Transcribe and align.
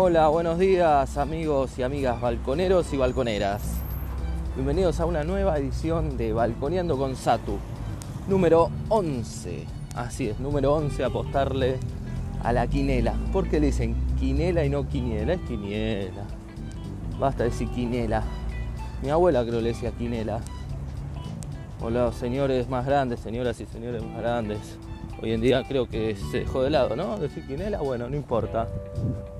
Hola, 0.00 0.28
buenos 0.28 0.60
días 0.60 1.16
amigos 1.16 1.76
y 1.76 1.82
amigas 1.82 2.20
balconeros 2.20 2.92
y 2.92 2.96
balconeras. 2.96 3.62
Bienvenidos 4.54 5.00
a 5.00 5.06
una 5.06 5.24
nueva 5.24 5.58
edición 5.58 6.16
de 6.16 6.32
Balconeando 6.32 6.96
con 6.96 7.16
Satu, 7.16 7.58
número 8.28 8.70
11. 8.90 9.66
Así 9.96 10.28
es, 10.28 10.38
número 10.38 10.72
11, 10.74 11.02
apostarle 11.02 11.80
a 12.44 12.52
la 12.52 12.68
quinela. 12.68 13.14
¿Por 13.32 13.48
qué 13.48 13.58
le 13.58 13.66
dicen 13.66 13.96
quinela 14.20 14.64
y 14.64 14.70
no 14.70 14.88
quiniela? 14.88 15.32
Es 15.32 15.40
quiniela. 15.40 16.22
Basta 17.18 17.42
decir 17.42 17.68
quinela. 17.70 18.22
Mi 19.02 19.10
abuela 19.10 19.44
creo 19.44 19.60
le 19.60 19.70
decía 19.70 19.90
quinela. 19.90 20.42
Hola, 21.80 22.12
señores 22.12 22.68
más 22.68 22.86
grandes, 22.86 23.18
señoras 23.18 23.60
y 23.60 23.66
señores 23.66 24.04
más 24.04 24.18
grandes. 24.18 24.78
Hoy 25.20 25.32
en 25.32 25.40
día 25.40 25.64
creo 25.66 25.88
que 25.88 26.14
se 26.14 26.40
dejó 26.40 26.62
de 26.62 26.70
lado, 26.70 26.94
¿no? 26.94 27.18
Decir 27.18 27.44
quinela, 27.44 27.80
bueno, 27.80 28.08
no 28.08 28.14
importa. 28.14 28.68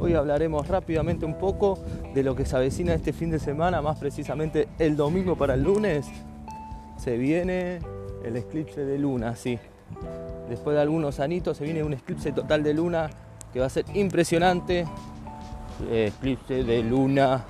Hoy 0.00 0.14
hablaremos 0.14 0.66
rápidamente 0.66 1.24
un 1.24 1.38
poco 1.38 1.78
de 2.14 2.24
lo 2.24 2.34
que 2.34 2.44
se 2.44 2.56
avecina 2.56 2.94
este 2.94 3.12
fin 3.12 3.30
de 3.30 3.38
semana, 3.38 3.80
más 3.80 3.96
precisamente 3.96 4.68
el 4.80 4.96
domingo 4.96 5.36
para 5.36 5.54
el 5.54 5.62
lunes. 5.62 6.06
Se 6.96 7.16
viene 7.16 7.78
el 8.24 8.36
eclipse 8.36 8.84
de 8.84 8.98
luna, 8.98 9.36
sí. 9.36 9.56
Después 10.48 10.74
de 10.74 10.82
algunos 10.82 11.20
anitos 11.20 11.56
se 11.56 11.64
viene 11.64 11.84
un 11.84 11.92
eclipse 11.92 12.32
total 12.32 12.64
de 12.64 12.74
luna 12.74 13.08
que 13.52 13.60
va 13.60 13.66
a 13.66 13.70
ser 13.70 13.84
impresionante. 13.94 14.84
Eclipse 15.92 16.64
de 16.64 16.82
luna 16.82 17.44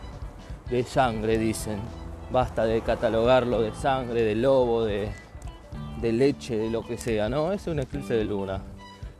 de 0.69 0.83
sangre, 0.83 1.39
dicen. 1.39 1.79
Basta 2.31 2.67
de 2.67 2.83
catalogarlo 2.83 3.63
de 3.63 3.73
sangre, 3.75 4.23
de 4.23 4.35
lobo, 4.35 4.85
de 4.85 5.09
de 6.01 6.13
leche, 6.13 6.57
de 6.57 6.71
lo 6.71 6.85
que 6.85 6.97
sea, 6.97 7.29
¿no? 7.29 7.53
Es 7.53 7.67
un 7.67 7.81
eclipse 7.81 8.15
de 8.15 8.25
luna. 8.25 8.63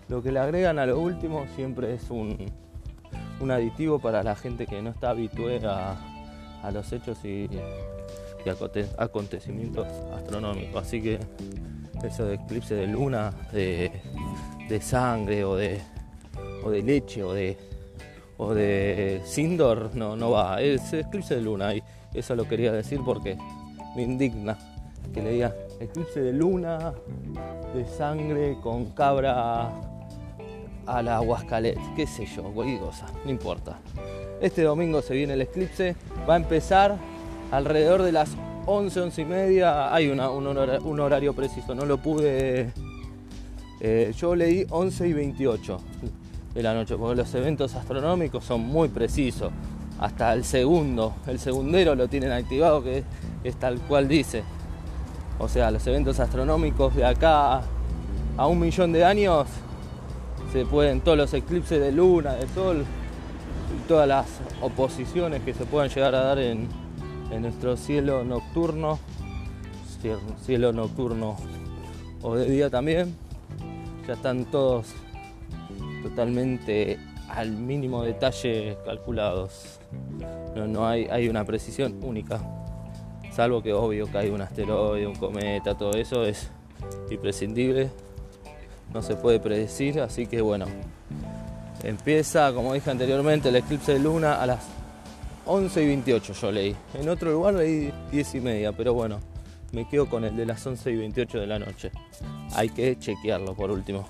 Lo 0.09 0.23
que 0.23 0.33
le 0.33 0.39
agregan 0.39 0.79
a 0.79 0.87
lo 0.87 0.99
último 0.99 1.47
siempre 1.55 1.95
es 1.95 2.11
un, 2.11 2.37
un 3.41 3.51
aditivo 3.51 3.99
para 3.99 4.23
la 4.23 4.35
gente 4.35 4.67
que 4.67 4.81
no 4.81 4.91
está 4.91 5.11
habituada 5.11 5.99
a, 6.63 6.71
los 6.71 6.93
hechos 6.93 7.25
y, 7.25 7.49
acontecimientos 8.97 9.87
astronómicos. 10.15 10.83
Así 10.83 11.03
que 11.03 11.19
eso 12.03 12.25
de 12.25 12.37
eclipse 12.37 12.75
de 12.75 12.87
luna, 12.87 13.33
de, 13.53 13.91
sangre 14.81 15.45
o 15.45 15.57
de, 15.57 15.81
o 16.65 16.71
de 16.71 16.83
leche 16.83 17.23
o 17.23 17.33
de, 17.33 17.59
o 18.39 18.55
de 18.55 19.21
Sindor 19.25 19.95
no, 19.95 20.17
no 20.17 20.31
va. 20.31 20.63
Es 20.63 20.93
eclipse 20.93 21.35
de 21.35 21.43
luna 21.43 21.75
y 21.75 21.83
eso 22.15 22.35
lo 22.35 22.49
quería 22.49 22.73
decir 22.73 23.01
porque 23.05 23.37
me 23.95 24.03
indigna 24.03 24.57
que 25.13 25.23
le 25.23 25.33
diga 25.33 25.55
eclipse 25.81 26.21
de 26.21 26.33
luna, 26.33 26.93
de 27.75 27.87
sangre 27.87 28.57
con 28.63 28.87
cabra 28.93 29.71
a 30.87 31.03
la 31.03 31.21
Huascalet, 31.21 31.79
qué 31.95 32.07
sé 32.07 32.27
yo, 32.27 32.45
cualquier 32.45 32.81
cosa, 32.81 33.07
no 33.25 33.31
importa. 33.31 33.79
Este 34.41 34.63
domingo 34.63 35.03
se 35.03 35.15
viene 35.15 35.35
el 35.35 35.43
eclipse, 35.43 35.97
va 36.29 36.35
a 36.35 36.37
empezar 36.39 36.97
alrededor 37.51 38.03
de 38.03 38.13
las 38.13 38.31
11, 38.67 39.01
11 39.01 39.23
y 39.23 39.25
media, 39.25 39.95
hay 39.95 40.09
un, 40.09 40.21
horario, 40.21 41.35
preciso, 41.35 41.75
no 41.75 41.85
lo 41.85 41.99
pude... 41.99 42.73
Eh, 43.81 44.13
yo 44.17 44.35
leí 44.35 44.67
11 44.69 45.09
y 45.09 45.13
28 45.13 45.81
de 46.55 46.63
la 46.63 46.75
noche, 46.75 46.97
porque 46.97 47.17
los 47.17 47.33
eventos 47.35 47.75
astronómicos 47.75 48.45
son 48.45 48.63
muy 48.63 48.89
precisos, 48.89 49.53
hasta 50.01 50.33
el 50.33 50.45
segundo, 50.45 51.15
el 51.27 51.39
segundero 51.39 51.95
lo 51.95 52.09
tienen 52.09 52.33
activado, 52.33 52.83
que 52.83 53.05
es 53.45 53.57
tal 53.57 53.79
cual 53.81 54.09
dice. 54.09 54.43
O 55.39 55.49
sea, 55.49 55.71
los 55.71 55.87
eventos 55.87 56.19
astronómicos 56.19 56.97
de 56.97 57.05
acá 57.05 57.63
a 58.37 58.47
un 58.47 58.59
millón 58.59 58.93
de 58.93 59.05
años 59.05 59.47
se 60.53 60.65
pueden, 60.65 61.01
todos 61.01 61.17
los 61.17 61.33
eclipses 61.35 61.81
de 61.81 61.93
luna, 61.93 62.35
de 62.35 62.49
sol, 62.49 62.85
y 63.77 63.89
todas 63.89 64.09
las 64.09 64.27
oposiciones 64.61 65.43
que 65.43 65.55
se 65.55 65.65
puedan 65.65 65.91
llegar 65.91 66.15
a 66.15 66.23
dar 66.23 66.39
en, 66.39 66.69
nuestro 67.41 67.77
cielo 67.77 68.25
nocturno, 68.25 68.99
cielo 70.45 70.73
nocturno 70.73 71.37
o 72.23 72.37
de 72.37 72.51
día 72.51 72.71
también, 72.71 73.15
ya 74.07 74.15
están 74.15 74.47
todos 74.47 74.87
totalmente 76.03 76.99
al 77.29 77.51
mínimo 77.51 78.03
detalle 78.03 78.79
calculados. 78.87 79.79
No, 80.57 80.67
no 80.67 80.89
hay, 80.89 81.05
hay 81.11 81.29
una 81.29 81.45
precisión 81.45 82.01
única 82.03 82.41
salvo 83.39 83.63
que 83.63 83.73
obvio 83.73 84.09
hay 84.15 84.31
un 84.31 84.41
asteroide, 84.41 85.07
un 85.07 85.15
cometa, 85.15 85.77
todo 85.79 85.93
eso 85.93 86.25
es 86.25 86.51
imprescindible, 87.09 87.89
no 88.93 89.01
se 89.01 89.15
puede 89.15 89.39
predecir, 89.39 90.01
así 90.01 90.27
que 90.27 90.41
bueno, 90.41 90.67
empieza, 91.85 92.53
como 92.53 92.75
dije 92.75 92.91
anteriormente, 92.91 93.51
el 93.51 93.55
eclipse 93.55 93.93
de 93.93 94.01
luna 94.01 94.43
a 94.43 94.47
las 94.47 94.67
11 95.47 95.85
y 95.85 95.87
28 95.87 96.33
yo 96.33 96.51
leí, 96.51 96.75
en 96.95 97.09
otro 97.09 97.31
lugar 97.31 97.55
leí 97.55 97.93
10 98.11 98.35
y 98.35 98.41
media, 98.41 98.73
pero 98.73 98.93
bueno, 98.93 99.21
me 99.71 99.89
quedo 99.89 100.07
con 100.07 100.25
el 100.25 100.37
de 100.37 100.45
las 100.45 100.67
11 100.67 100.91
y 100.91 100.97
28 100.97 101.39
de 101.39 101.47
la 101.47 101.61
noche, 101.61 101.93
hay 102.57 102.71
que 102.71 102.99
chequearlo 102.99 103.55
por 103.55 103.71
último. 103.71 104.09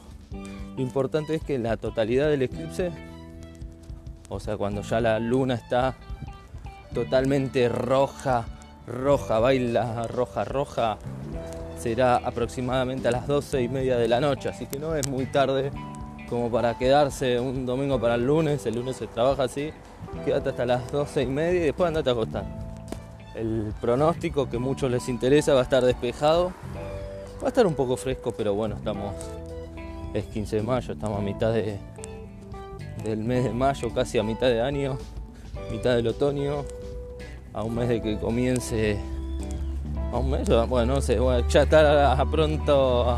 Lo 0.74 0.82
importante 0.82 1.34
es 1.34 1.42
que 1.42 1.58
la 1.58 1.76
totalidad 1.76 2.30
del 2.30 2.40
eclipse, 2.40 2.92
o 4.30 4.40
sea, 4.40 4.56
cuando 4.56 4.80
ya 4.80 5.02
la 5.02 5.18
luna 5.18 5.52
está 5.52 5.96
totalmente 6.94 7.68
roja, 7.68 8.46
roja, 8.88 9.38
baila 9.38 10.06
roja, 10.06 10.44
roja, 10.44 10.98
será 11.78 12.16
aproximadamente 12.16 13.08
a 13.08 13.10
las 13.10 13.26
12 13.26 13.62
y 13.62 13.68
media 13.68 13.96
de 13.96 14.08
la 14.08 14.20
noche, 14.20 14.48
así 14.48 14.66
que 14.66 14.78
no 14.78 14.94
es 14.94 15.06
muy 15.08 15.26
tarde 15.26 15.70
como 16.28 16.50
para 16.50 16.76
quedarse 16.76 17.40
un 17.40 17.64
domingo 17.64 18.00
para 18.00 18.16
el 18.16 18.26
lunes, 18.26 18.66
el 18.66 18.74
lunes 18.74 18.96
se 18.96 19.06
trabaja 19.06 19.44
así, 19.44 19.70
quédate 20.24 20.50
hasta 20.50 20.66
las 20.66 20.90
12 20.92 21.22
y 21.22 21.26
media 21.26 21.60
y 21.60 21.64
después 21.64 21.88
andate 21.88 22.10
a 22.10 22.12
acostar. 22.12 22.44
El 23.34 23.72
pronóstico 23.80 24.50
que 24.50 24.58
muchos 24.58 24.90
les 24.90 25.08
interesa 25.08 25.54
va 25.54 25.60
a 25.60 25.62
estar 25.62 25.84
despejado, 25.84 26.52
va 27.42 27.46
a 27.46 27.48
estar 27.48 27.66
un 27.66 27.74
poco 27.74 27.96
fresco, 27.96 28.32
pero 28.36 28.54
bueno, 28.54 28.76
estamos, 28.76 29.14
es 30.12 30.24
15 30.26 30.56
de 30.56 30.62
mayo, 30.62 30.92
estamos 30.92 31.18
a 31.18 31.22
mitad 31.22 31.52
de, 31.52 31.78
del 33.04 33.18
mes 33.20 33.44
de 33.44 33.50
mayo, 33.50 33.92
casi 33.94 34.18
a 34.18 34.22
mitad 34.22 34.48
de 34.48 34.60
año, 34.60 34.98
mitad 35.70 35.94
del 35.94 36.08
otoño, 36.08 36.64
a 37.52 37.62
un 37.62 37.74
mes 37.74 37.88
de 37.88 38.02
que 38.02 38.18
comience. 38.18 38.98
A 40.12 40.18
un 40.18 40.30
mes, 40.30 40.48
bueno, 40.68 40.98
ya 41.48 41.62
está 41.62 42.24
pronto 42.30 43.10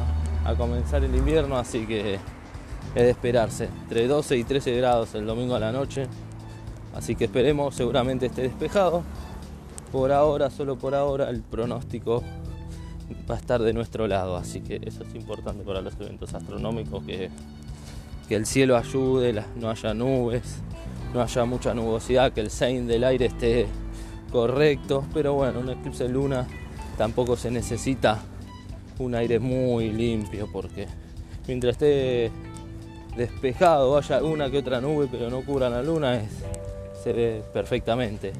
a, 0.44 0.54
comenzar 0.56 1.04
el 1.04 1.14
invierno, 1.14 1.56
así 1.56 1.86
que 1.86 2.14
es 2.14 2.20
de 2.94 3.10
esperarse. 3.10 3.68
Entre 3.82 4.08
12 4.08 4.36
y 4.36 4.44
13 4.44 4.76
grados 4.76 5.14
el 5.14 5.26
domingo 5.26 5.54
a 5.54 5.60
la 5.60 5.72
noche. 5.72 6.06
Así 6.94 7.14
que 7.14 7.24
esperemos, 7.26 7.74
seguramente 7.74 8.26
esté 8.26 8.42
despejado. 8.42 9.02
Por 9.92 10.10
ahora, 10.10 10.50
solo 10.50 10.76
por 10.76 10.94
ahora, 10.94 11.30
el 11.30 11.42
pronóstico 11.42 12.22
va 13.30 13.36
a 13.36 13.38
estar 13.38 13.60
de 13.62 13.72
nuestro 13.72 14.08
lado. 14.08 14.36
Así 14.36 14.60
que 14.60 14.80
eso 14.84 15.04
es 15.04 15.14
importante 15.14 15.62
para 15.64 15.80
los 15.80 15.94
eventos 16.00 16.34
astronómicos, 16.34 17.04
que, 17.04 17.30
que 18.28 18.34
el 18.34 18.46
cielo 18.46 18.76
ayude, 18.76 19.44
no 19.56 19.70
haya 19.70 19.94
nubes, 19.94 20.42
no 21.14 21.22
haya 21.22 21.44
mucha 21.44 21.74
nubosidad, 21.74 22.32
que 22.32 22.40
el 22.40 22.50
sein 22.50 22.86
del 22.86 23.04
aire 23.04 23.26
esté 23.26 23.66
correcto, 24.30 25.04
pero 25.12 25.34
bueno, 25.34 25.60
un 25.60 25.70
eclipse 25.70 26.04
de 26.04 26.10
luna 26.10 26.46
tampoco 26.96 27.36
se 27.36 27.50
necesita 27.50 28.18
un 28.98 29.14
aire 29.14 29.38
muy 29.38 29.90
limpio 29.90 30.48
porque 30.52 30.86
mientras 31.46 31.72
esté 31.72 32.30
despejado, 33.16 33.96
haya 33.96 34.22
una 34.22 34.50
que 34.50 34.58
otra 34.58 34.80
nube, 34.80 35.08
pero 35.10 35.30
no 35.30 35.42
cubra 35.44 35.68
la 35.68 35.82
luna, 35.82 36.20
se 37.02 37.12
ve 37.12 37.42
perfectamente. 37.52 38.32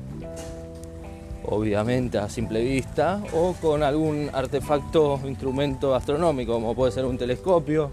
Obviamente 1.44 2.18
a 2.18 2.28
simple 2.28 2.62
vista 2.62 3.20
o 3.32 3.54
con 3.54 3.82
algún 3.82 4.30
artefacto 4.32 5.18
instrumento 5.26 5.94
astronómico, 5.94 6.52
como 6.52 6.74
puede 6.74 6.92
ser 6.92 7.04
un 7.04 7.18
telescopio, 7.18 7.90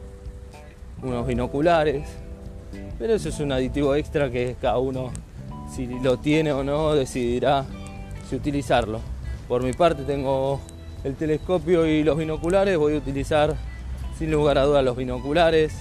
unos 1.02 1.26
binoculares. 1.26 2.08
Pero 3.00 3.14
eso 3.14 3.30
es 3.30 3.40
un 3.40 3.52
aditivo 3.52 3.96
extra 3.96 4.30
que 4.30 4.56
cada 4.60 4.78
uno, 4.80 5.12
si 5.74 5.88
lo 5.88 6.18
tiene 6.18 6.52
o 6.52 6.64
no, 6.64 6.94
decidirá 6.94 7.66
utilizarlo. 8.36 9.00
Por 9.48 9.64
mi 9.64 9.74
parte 9.74 10.04
tengo 10.04 10.60
el 11.04 11.16
telescopio 11.16 11.86
y 11.86 12.04
los 12.04 12.18
binoculares, 12.18 12.78
voy 12.78 12.96
a 12.96 12.98
utilizar 12.98 13.56
sin 14.18 14.32
lugar 14.32 14.58
a 14.58 14.64
dudas 14.64 14.84
los 14.84 14.98
binoculares, 14.98 15.74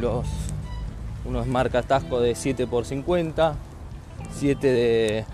los 0.00 0.26
unos 1.24 1.46
marca 1.46 1.82
Tasco 1.82 2.20
de 2.20 2.32
7x50, 2.32 3.54
7 4.32 4.66
de, 4.66 5.24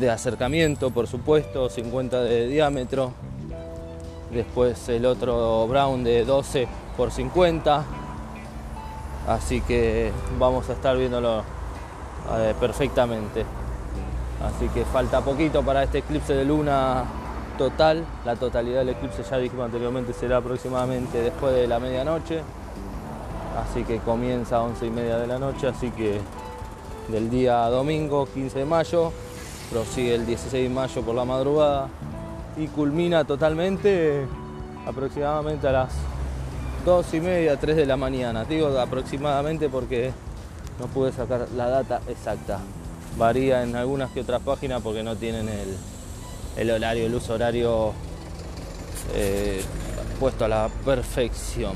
de 0.00 0.10
acercamiento 0.10 0.90
por 0.90 1.06
supuesto, 1.06 1.68
50 1.68 2.22
de 2.22 2.48
diámetro, 2.48 3.12
después 4.32 4.88
el 4.88 5.06
otro 5.06 5.66
Brown 5.68 6.02
de 6.02 6.24
12 6.24 6.66
por 6.96 7.10
50 7.10 7.84
así 9.28 9.60
que 9.60 10.12
vamos 10.38 10.68
a 10.68 10.72
estar 10.72 10.96
viéndolo 10.96 11.42
eh, 12.36 12.54
perfectamente 12.58 13.44
Así 14.42 14.68
que 14.68 14.84
falta 14.84 15.20
poquito 15.20 15.62
para 15.62 15.82
este 15.82 15.98
eclipse 15.98 16.34
de 16.34 16.44
luna 16.44 17.04
total. 17.56 18.04
La 18.24 18.36
totalidad 18.36 18.80
del 18.80 18.90
eclipse, 18.90 19.22
ya 19.22 19.38
dijimos 19.38 19.66
anteriormente, 19.66 20.12
será 20.12 20.38
aproximadamente 20.38 21.20
después 21.22 21.54
de 21.54 21.66
la 21.66 21.78
medianoche. 21.78 22.42
así 23.56 23.84
que 23.84 23.98
comienza 23.98 24.56
a 24.56 24.62
11 24.62 24.86
y 24.86 24.90
media 24.90 25.16
de 25.16 25.26
la 25.26 25.38
noche, 25.38 25.66
así 25.66 25.90
que 25.90 26.20
del 27.08 27.30
día 27.30 27.66
domingo 27.68 28.26
15 28.26 28.58
de 28.58 28.64
mayo, 28.66 29.12
prosigue 29.70 30.14
el 30.14 30.26
16 30.26 30.68
de 30.68 30.74
mayo 30.74 31.02
por 31.02 31.14
la 31.14 31.24
madrugada 31.24 31.88
y 32.56 32.66
culmina 32.68 33.24
totalmente 33.24 34.26
aproximadamente 34.86 35.66
a 35.68 35.72
las 35.72 35.94
2 36.84 37.14
y 37.14 37.20
media, 37.20 37.56
3 37.58 37.76
de 37.76 37.86
la 37.86 37.96
mañana. 37.96 38.44
Digo 38.44 38.78
aproximadamente 38.78 39.68
porque 39.68 40.12
no 40.78 40.86
pude 40.86 41.12
sacar 41.12 41.48
la 41.56 41.68
data 41.68 42.00
exacta. 42.08 42.60
Varía 43.16 43.62
en 43.62 43.76
algunas 43.76 44.10
que 44.10 44.20
otras 44.20 44.42
páginas 44.42 44.82
porque 44.82 45.02
no 45.02 45.16
tienen 45.16 45.48
el, 46.56 46.70
horario, 46.70 47.06
el 47.06 47.14
uso 47.14 47.34
horario 47.34 47.92
eh, 49.14 49.62
puesto 50.20 50.44
a 50.44 50.48
la 50.48 50.68
perfección. 50.84 51.74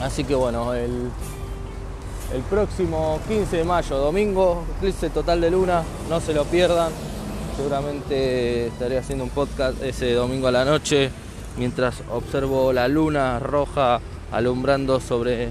Así 0.00 0.24
que 0.24 0.34
bueno, 0.34 0.74
el, 0.74 1.10
el 2.34 2.42
próximo 2.48 3.20
15 3.28 3.58
de 3.58 3.64
mayo, 3.64 3.96
domingo, 3.98 4.64
eclipse 4.78 5.10
total 5.10 5.40
de 5.40 5.50
luna, 5.50 5.82
no 6.08 6.20
se 6.20 6.32
lo 6.32 6.44
pierdan. 6.44 6.92
Seguramente 7.56 8.68
estaré 8.68 8.98
haciendo 8.98 9.24
un 9.24 9.30
podcast 9.30 9.82
ese 9.82 10.14
domingo 10.14 10.48
a 10.48 10.52
la 10.52 10.64
noche 10.64 11.10
mientras 11.56 12.02
observo 12.10 12.72
la 12.72 12.88
luna 12.88 13.38
roja 13.38 14.00
alumbrando 14.30 15.00
sobre 15.00 15.50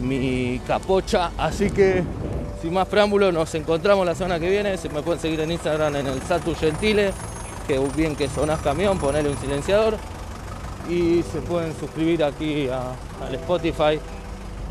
mi 0.00 0.60
capocha. 0.66 1.30
Así 1.38 1.70
que 1.70 2.04
sin 2.62 2.72
más 2.72 2.86
preámbulo, 2.86 3.32
nos 3.32 3.52
encontramos 3.56 4.06
la 4.06 4.14
semana 4.14 4.38
que 4.38 4.48
viene. 4.48 4.78
Se 4.78 4.88
me 4.88 5.02
pueden 5.02 5.20
seguir 5.20 5.40
en 5.40 5.50
Instagram 5.50 5.96
en 5.96 6.06
el 6.06 6.22
Satu 6.22 6.54
Gentile, 6.54 7.12
que 7.66 7.78
bien 7.96 8.14
que 8.14 8.28
sonás 8.28 8.60
camión, 8.60 8.98
ponerle 8.98 9.30
un 9.30 9.38
silenciador. 9.38 9.96
Y 10.88 11.22
se 11.24 11.40
pueden 11.40 11.76
suscribir 11.78 12.22
aquí 12.22 12.68
al 12.68 13.34
Spotify, 13.34 13.98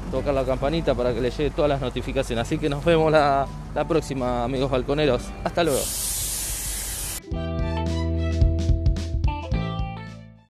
tocar 0.09 0.33
la 0.33 0.45
campanita 0.45 0.95
para 0.95 1.13
que 1.13 1.19
les 1.19 1.37
llegue 1.37 1.51
todas 1.51 1.67
las 1.67 1.81
notificaciones. 1.81 2.47
Así 2.47 2.57
que 2.57 2.69
nos 2.69 2.83
vemos 2.85 3.11
la, 3.11 3.45
la 3.75 3.85
próxima, 3.85 4.45
amigos 4.45 4.71
balconeros. 4.71 5.23
Hasta 5.43 5.63
luego. 5.63 5.81